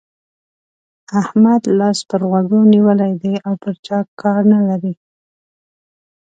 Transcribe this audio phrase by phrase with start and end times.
[1.21, 4.93] احمد لاس پر غوږو نيولی دی او پر چا کار نه لري.